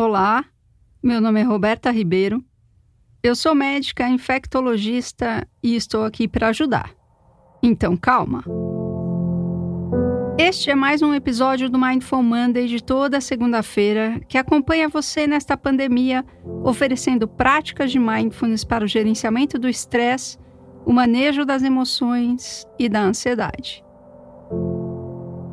[0.00, 0.44] Olá,
[1.02, 2.40] meu nome é Roberta Ribeiro.
[3.20, 6.94] Eu sou médica infectologista e estou aqui para ajudar.
[7.60, 8.44] Então, calma.
[10.38, 15.56] Este é mais um episódio do Mindful Monday de toda segunda-feira que acompanha você nesta
[15.56, 16.24] pandemia,
[16.62, 20.38] oferecendo práticas de mindfulness para o gerenciamento do estresse,
[20.86, 23.82] o manejo das emoções e da ansiedade.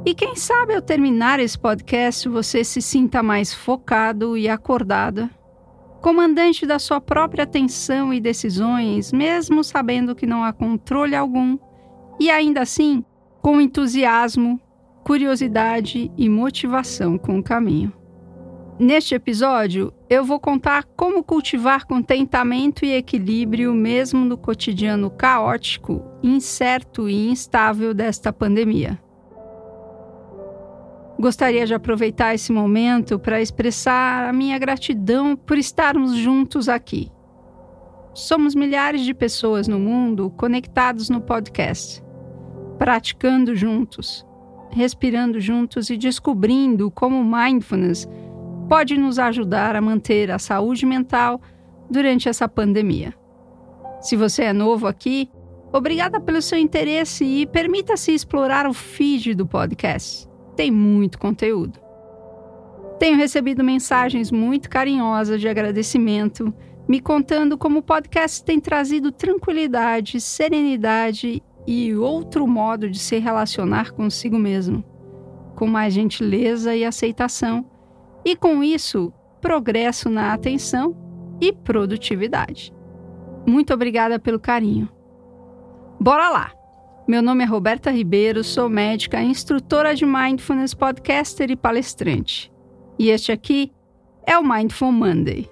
[0.06, 5.32] E quem sabe ao terminar esse podcast você se sinta mais focado e acordada,
[6.00, 11.57] comandante da sua própria atenção e decisões, mesmo sabendo que não há controle algum,
[12.20, 13.04] e ainda assim
[13.42, 14.62] com entusiasmo,
[15.04, 17.92] curiosidade e motivação com o caminho.
[18.78, 27.10] Neste episódio, eu vou contar como cultivar contentamento e equilíbrio mesmo no cotidiano caótico, incerto
[27.10, 29.00] e instável desta pandemia.
[31.18, 37.09] Gostaria de aproveitar esse momento para expressar a minha gratidão por estarmos juntos aqui.
[38.14, 42.03] Somos milhares de pessoas no mundo conectados no podcast,
[42.78, 44.25] praticando juntos,
[44.72, 48.08] respirando juntos e descobrindo como mindfulness
[48.68, 51.40] pode nos ajudar a manter a saúde mental
[51.90, 53.14] durante essa pandemia.
[54.02, 55.30] Se você é novo aqui,
[55.72, 61.80] obrigada pelo seu interesse e permita-se explorar o feed do podcast tem muito conteúdo.
[62.98, 66.53] Tenho recebido mensagens muito carinhosas de agradecimento,
[66.88, 73.92] me contando como o podcast tem trazido tranquilidade, serenidade e outro modo de se relacionar
[73.92, 74.84] consigo mesmo,
[75.56, 77.66] com mais gentileza e aceitação,
[78.23, 80.95] e com isso, progresso na atenção
[81.42, 82.73] e produtividade.
[83.45, 84.90] Muito obrigada pelo carinho.
[86.00, 86.55] Bora lá!
[87.08, 92.52] Meu nome é Roberta Ribeiro, sou médica, instrutora de Mindfulness, podcaster e palestrante.
[92.97, 93.72] E este aqui
[94.25, 95.47] é o Mindful Monday.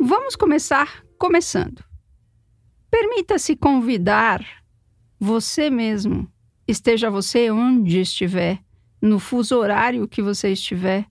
[0.00, 1.84] Vamos começar começando.
[2.90, 4.42] Permita-se convidar
[5.20, 6.26] você mesmo,
[6.66, 8.60] esteja você onde estiver,
[9.02, 11.04] no fuso horário que você estiver,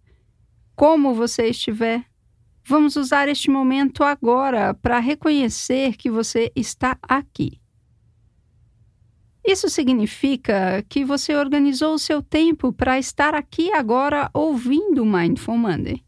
[0.76, 2.04] como você estiver.
[2.66, 7.64] Vamos usar este momento agora para reconhecer que você está aqui
[9.46, 15.58] isso significa que você organizou o seu tempo para estar aqui agora ouvindo o Mindful
[15.58, 16.04] Monday.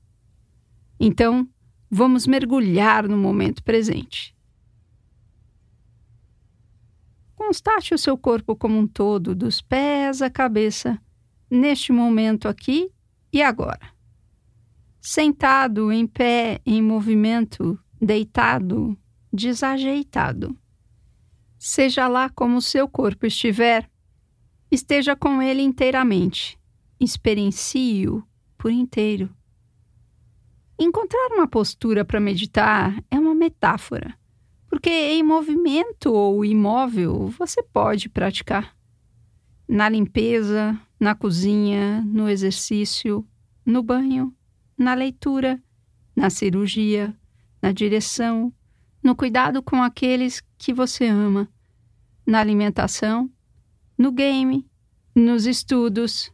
[1.00, 1.48] Então,
[1.90, 4.36] vamos mergulhar no momento presente.
[7.36, 11.00] Constate o seu corpo como um todo, dos pés à cabeça,
[11.50, 12.90] neste momento aqui
[13.32, 13.96] e agora.
[15.00, 18.98] Sentado, em pé, em movimento, deitado,
[19.32, 20.58] desajeitado.
[21.58, 23.90] Seja lá como seu corpo estiver,
[24.72, 26.58] esteja com ele inteiramente.
[27.00, 28.24] Experiencie-o
[28.58, 29.30] por inteiro.
[30.80, 34.16] Encontrar uma postura para meditar é uma metáfora,
[34.70, 38.76] porque em movimento ou imóvel você pode praticar.
[39.68, 43.28] Na limpeza, na cozinha, no exercício,
[43.66, 44.34] no banho,
[44.78, 45.62] na leitura,
[46.16, 47.16] na cirurgia,
[47.62, 48.54] na direção,
[49.08, 51.48] no cuidado com aqueles que você ama,
[52.26, 53.32] na alimentação,
[53.98, 54.70] no game,
[55.16, 56.30] nos estudos,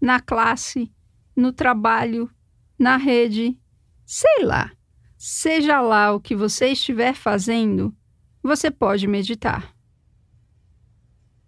[0.00, 0.90] na classe,
[1.36, 2.30] no trabalho,
[2.78, 3.58] na rede,
[4.06, 4.72] sei lá.
[5.18, 7.94] Seja lá o que você estiver fazendo,
[8.42, 9.76] você pode meditar.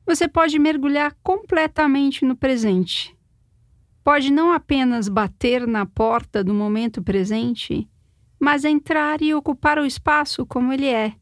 [0.05, 3.17] Você pode mergulhar completamente no presente.
[4.05, 7.89] Pode não apenas bater na porta do momento presente,
[8.43, 11.15] mas entrar e ocupar o espaço como ele é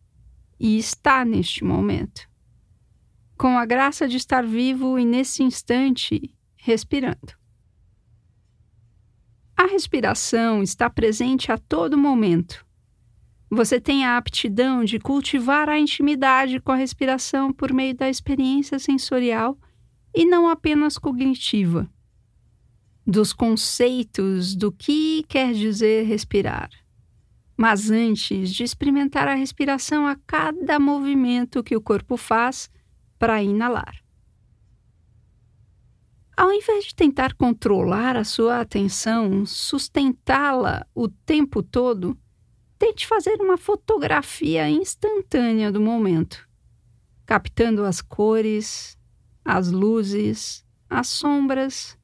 [0.59, 2.27] e está neste momento.
[3.37, 7.35] Com a graça de estar vivo e nesse instante respirando.
[9.55, 12.65] A respiração está presente a todo momento.
[13.51, 18.79] Você tem a aptidão de cultivar a intimidade com a respiração por meio da experiência
[18.79, 19.59] sensorial
[20.15, 21.87] e não apenas cognitiva,
[23.07, 26.71] dos conceitos do que quer dizer respirar
[27.61, 32.71] mas antes de experimentar a respiração a cada movimento que o corpo faz
[33.19, 34.03] para inalar.
[36.35, 42.17] Ao invés de tentar controlar a sua atenção, sustentá-la o tempo todo,
[42.79, 46.49] tente fazer uma fotografia instantânea do momento,
[47.27, 48.97] captando as cores,
[49.45, 51.95] as luzes, as sombras,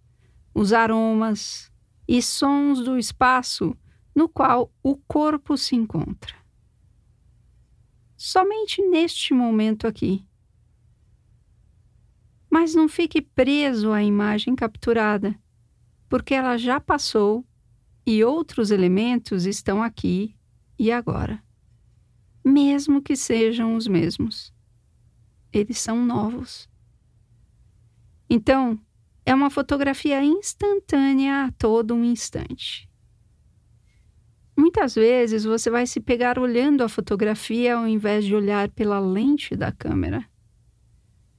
[0.53, 1.73] os aromas
[2.07, 3.75] e sons do espaço
[4.17, 6.35] no qual o corpo se encontra.
[8.17, 10.27] Somente neste momento aqui.
[12.51, 15.39] Mas não fique preso à imagem capturada.
[16.09, 17.45] porque ela já passou
[18.07, 20.37] e outros elementos estão aqui
[20.79, 21.43] e agora,
[22.45, 24.53] mesmo que sejam os mesmos.
[25.53, 26.69] Eles são novos.
[28.31, 28.79] Então,
[29.25, 32.89] é uma fotografia instantânea a todo um instante.
[34.57, 39.55] Muitas vezes você vai se pegar olhando a fotografia ao invés de olhar pela lente
[39.55, 40.25] da câmera.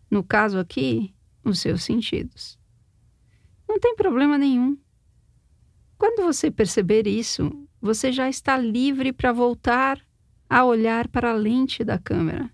[0.10, 2.60] No caso aqui, os seus sentidos.
[3.68, 4.78] Não tem problema nenhum.
[5.98, 10.00] Quando você perceber isso, você já está livre para voltar
[10.50, 12.50] a olhar para a lente da câmera,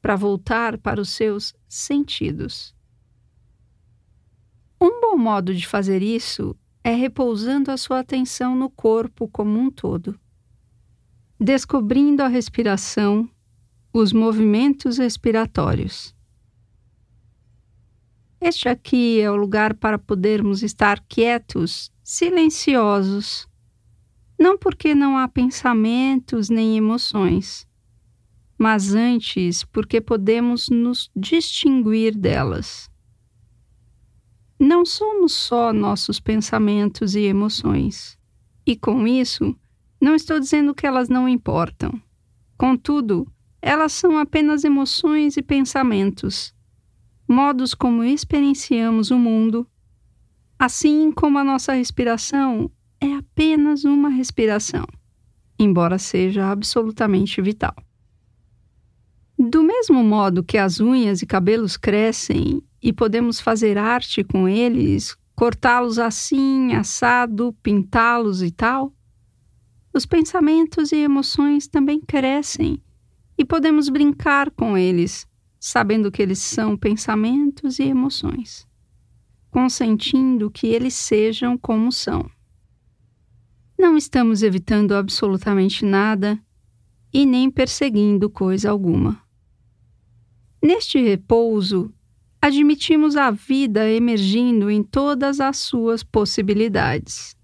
[0.00, 2.74] para voltar para os seus sentidos.
[4.80, 9.70] Um bom modo de fazer isso é repousando a sua atenção no corpo como um
[9.70, 10.18] todo,
[11.38, 13.28] descobrindo a respiração,
[13.92, 16.14] os movimentos respiratórios.
[18.40, 23.46] Este aqui é o lugar para podermos estar quietos, silenciosos,
[24.36, 27.68] não porque não há pensamentos nem emoções,
[28.58, 32.91] mas antes porque podemos nos distinguir delas
[34.62, 38.16] não somos só nossos pensamentos e emoções.
[38.64, 39.56] E com isso,
[40.00, 42.00] não estou dizendo que elas não importam.
[42.56, 43.26] Contudo,
[43.60, 46.54] elas são apenas emoções e pensamentos,
[47.26, 49.66] modos como experienciamos o mundo,
[50.56, 52.70] assim como a nossa respiração
[53.00, 54.86] é apenas uma respiração,
[55.58, 57.74] embora seja absolutamente vital.
[59.36, 65.16] Do mesmo modo que as unhas e cabelos crescem e podemos fazer arte com eles,
[65.36, 68.92] cortá-los assim, assado, pintá-los e tal,
[69.94, 72.82] os pensamentos e emoções também crescem
[73.36, 75.26] e podemos brincar com eles,
[75.60, 78.66] sabendo que eles são pensamentos e emoções,
[79.50, 82.28] consentindo que eles sejam como são.
[83.78, 86.42] Não estamos evitando absolutamente nada
[87.12, 89.20] e nem perseguindo coisa alguma.
[90.62, 91.92] Neste repouso,
[92.42, 97.36] admitimos a vida emergindo em todas as suas possibilidades.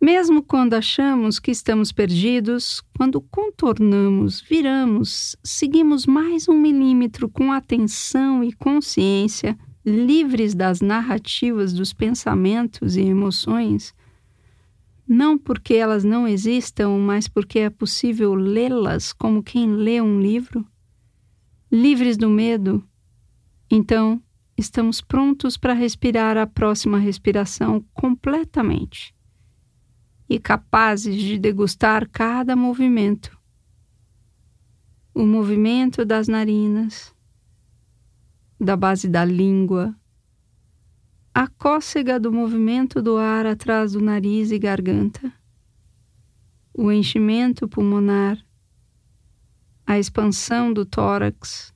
[0.00, 8.42] Mesmo quando achamos que estamos perdidos, quando contornamos, viramos, seguimos mais um milímetro com atenção
[8.42, 13.94] e consciência, livres das narrativas dos pensamentos e emoções,
[15.06, 20.66] não porque elas não existam, mas porque é possível lê-las como quem lê um livro,
[21.70, 22.82] livres do medo,
[23.70, 24.20] então,
[24.58, 29.14] estamos prontos para respirar a próxima respiração completamente
[30.28, 33.38] e capazes de degustar cada movimento.
[35.14, 37.14] O movimento das narinas,
[38.58, 39.94] da base da língua,
[41.32, 45.32] a cócega do movimento do ar atrás do nariz e garganta,
[46.74, 48.36] o enchimento pulmonar,
[49.86, 51.72] a expansão do tórax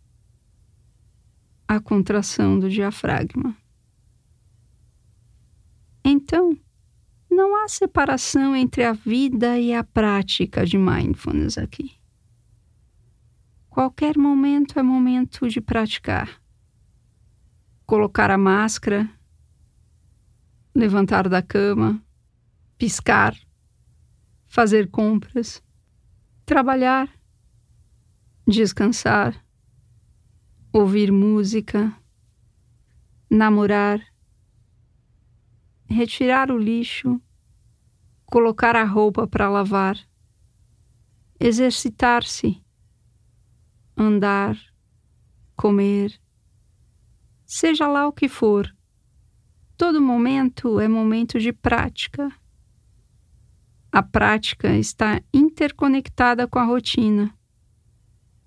[1.67, 3.57] a contração do diafragma.
[6.05, 6.57] Então,
[7.31, 11.93] não há separação entre a vida e a prática de mindfulness aqui.
[13.69, 16.41] Qualquer momento é momento de praticar.
[17.85, 19.11] Colocar a máscara,
[20.75, 22.01] levantar da cama,
[22.79, 23.35] piscar,
[24.47, 25.63] fazer compras,
[26.47, 27.09] trabalhar,
[28.47, 29.44] descansar
[30.75, 31.97] ouvir música,
[33.31, 34.05] namorar,
[35.87, 37.23] retirar o lixo,
[38.27, 39.97] colocar a roupa para lavar,
[41.39, 42.61] exercitar-se,
[43.97, 44.59] andar,
[45.55, 46.21] comer,
[47.47, 48.77] seja lá o que for.
[49.77, 52.33] Todo momento é momento de prática.
[53.93, 57.33] A prática está interconectada com a rotina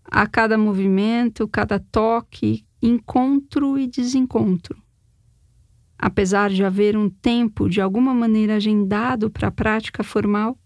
[0.10, 4.82] a cada movimento, cada toque, encontro e desencontro.
[5.98, 10.58] Apesar de haver um tempo de alguma maneira agendado para a prática formal,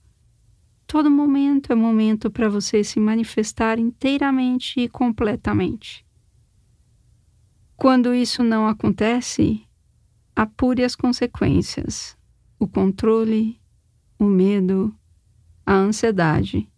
[0.85, 6.05] todo momento é momento para você se manifestar inteiramente e completamente.
[7.77, 9.65] Quando isso não acontece,
[10.35, 12.15] apure as consequências,
[12.59, 13.59] o controle,
[14.19, 14.93] o medo,
[15.65, 16.69] a ansiedade,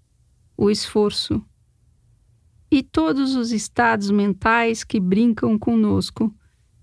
[0.56, 1.44] o esforço
[2.74, 6.34] e todos os estados mentais que brincam conosco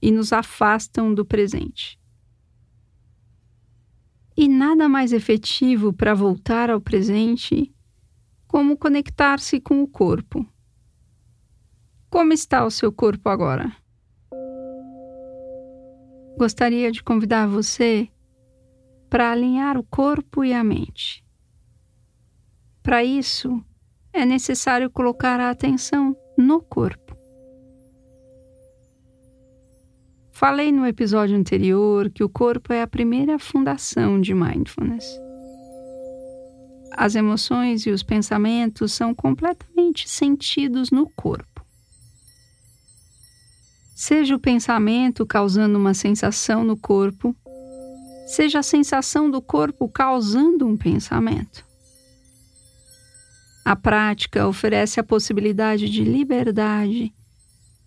[0.01, 1.99] e nos afastam do presente.
[4.37, 7.75] E nada mais efetivo para voltar ao presente
[8.47, 10.47] como conectar-se com o corpo.
[12.09, 13.77] Como está o seu corpo agora?
[16.41, 18.09] gostaria de convidar você
[19.11, 21.23] para alinhar o corpo e a mente.
[22.83, 23.63] Para isso,
[24.13, 27.17] é necessário colocar a atenção no corpo.
[30.33, 35.05] Falei no episódio anterior que o corpo é a primeira fundação de mindfulness.
[36.93, 41.65] As emoções e os pensamentos são completamente sentidos no corpo.
[43.95, 47.37] Seja o pensamento causando uma sensação no corpo,
[48.27, 51.70] seja a sensação do corpo causando um pensamento.
[53.65, 57.13] A prática oferece a possibilidade de liberdade,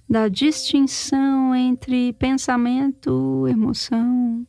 [0.07, 4.45] da distinção entre pensamento, emoção,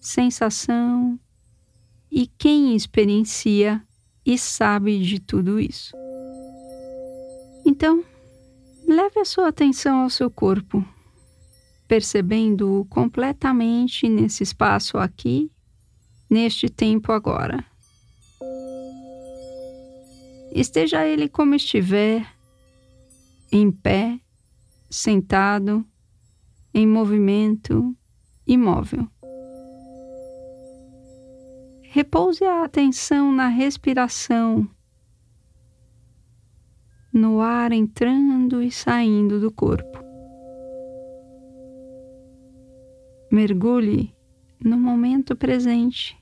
[0.00, 1.18] sensação
[2.10, 3.82] e quem experiencia
[4.24, 5.94] e sabe de tudo isso.
[7.64, 8.02] Então,
[8.86, 10.82] leve a sua atenção ao seu corpo,
[11.86, 15.50] percebendo-o completamente nesse espaço aqui,
[16.30, 17.67] neste tempo agora.
[20.52, 22.26] Esteja ele como estiver,
[23.52, 24.18] em pé,
[24.90, 25.84] sentado,
[26.72, 27.94] em movimento,
[28.46, 29.06] imóvel.
[31.82, 34.68] Repouse a atenção na respiração,
[37.12, 39.98] no ar entrando e saindo do corpo.
[43.30, 44.14] Mergulhe
[44.62, 46.16] no momento presente,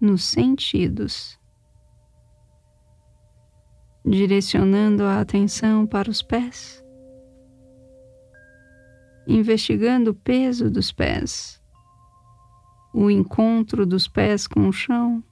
[0.00, 1.38] nos sentidos
[4.04, 6.84] direcionando a atenção para os pés,
[9.26, 11.58] investigando o peso dos pés,
[12.92, 15.24] o encontro dos pés com o chão,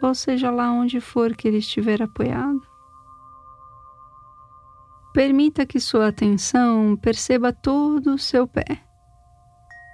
[0.00, 2.62] ou seja lá onde for que ele estiver apoiado.
[5.12, 8.80] Permita que sua atenção perceba todo o seu pé,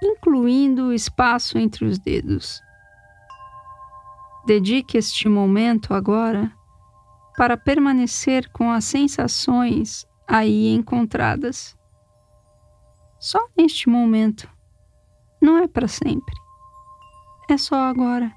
[0.03, 2.61] incluindo o espaço entre os dedos.
[4.45, 6.55] Dedique este momento agora
[7.37, 11.77] para permanecer com as sensações aí encontradas.
[13.19, 14.49] Só neste momento.
[15.41, 16.35] Não é para sempre.
[17.49, 18.33] É só agora,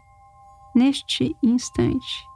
[0.74, 2.30] neste instante.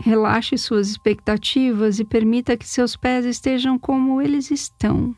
[0.00, 5.16] Relaxe suas expectativas e permita que seus pés estejam como eles estão.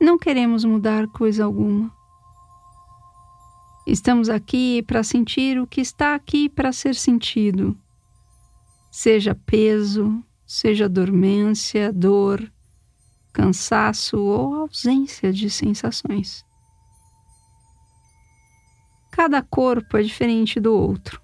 [0.00, 1.93] Não queremos mudar coisa alguma.
[3.86, 7.76] Estamos aqui para sentir o que está aqui para ser sentido.
[8.90, 12.50] Seja peso, seja dormência, dor,
[13.30, 16.46] cansaço ou ausência de sensações.
[19.10, 21.20] Cada corpo é diferente do outro.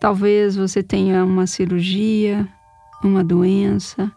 [0.00, 2.46] Talvez você tenha uma cirurgia,
[3.02, 4.12] uma doença,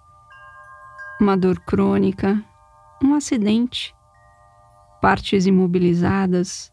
[1.21, 2.43] uma dor crônica,
[3.01, 3.95] um acidente,
[5.01, 6.71] partes imobilizadas,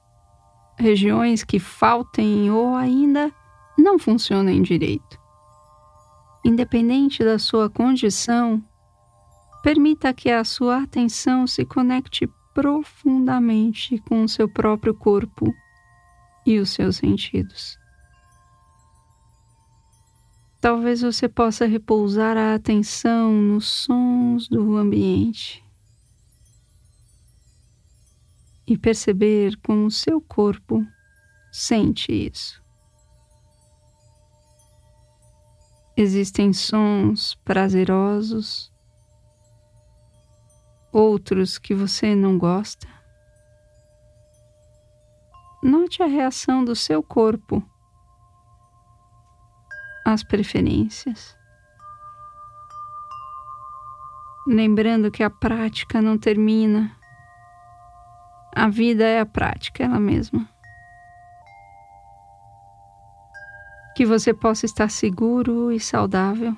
[0.78, 3.32] regiões que faltem ou ainda
[3.76, 5.18] não funcionem direito.
[6.44, 8.62] Independente da sua condição,
[9.62, 15.52] permita que a sua atenção se conecte profundamente com o seu próprio corpo
[16.46, 17.78] e os seus sentidos.
[20.60, 25.63] Talvez você possa repousar a atenção nos sons do ambiente
[28.66, 30.84] e perceber como o seu corpo
[31.52, 32.62] sente isso.
[35.96, 38.72] Existem sons prazerosos,
[40.92, 42.88] outros que você não gosta.
[45.62, 47.62] Note a reação do seu corpo
[50.04, 51.36] às preferências.
[54.46, 56.94] Lembrando que a prática não termina
[58.54, 60.48] a vida é a prática, ela mesma.
[63.96, 66.56] Que você possa estar seguro e saudável.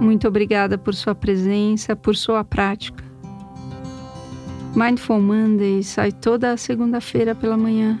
[0.00, 3.04] Muito obrigada por sua presença, por sua prática.
[4.74, 8.00] Mindful Monday sai toda segunda-feira pela manhã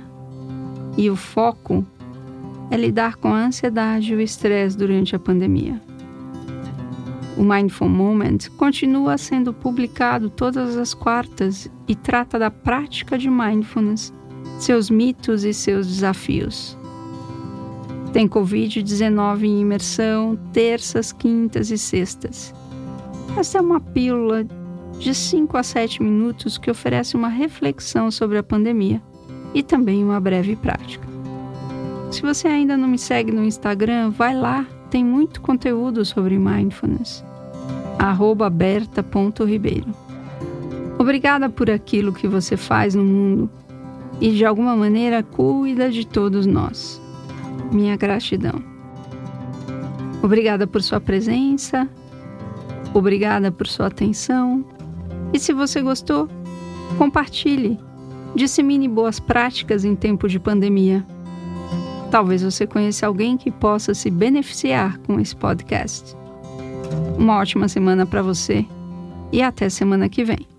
[0.96, 1.84] e o foco
[2.70, 5.80] é lidar com a ansiedade e o estresse durante a pandemia.
[7.40, 14.12] O Mindful Moment continua sendo publicado todas as quartas e trata da prática de mindfulness,
[14.58, 16.76] seus mitos e seus desafios.
[18.12, 22.54] Tem Covid-19 em imersão, terças, quintas e sextas.
[23.34, 24.44] Esta é uma pílula
[24.98, 29.00] de 5 a 7 minutos que oferece uma reflexão sobre a pandemia
[29.54, 31.08] e também uma breve prática.
[32.10, 37.29] Se você ainda não me segue no Instagram, vai lá, tem muito conteúdo sobre mindfulness.
[38.50, 39.86] berta.ribeiro.
[40.98, 43.50] Obrigada por aquilo que você faz no mundo
[44.20, 47.00] e de alguma maneira cuida de todos nós.
[47.72, 48.62] Minha gratidão.
[50.22, 51.88] Obrigada por sua presença,
[52.92, 54.64] obrigada por sua atenção
[55.32, 56.28] e se você gostou,
[56.98, 57.78] compartilhe,
[58.34, 61.04] dissemine boas práticas em tempo de pandemia.
[62.10, 66.19] Talvez você conheça alguém que possa se beneficiar com esse podcast.
[67.18, 68.64] Uma ótima semana para você
[69.32, 70.49] e até semana que vem.